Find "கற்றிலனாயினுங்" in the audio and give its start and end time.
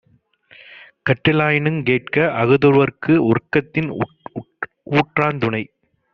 1.05-1.77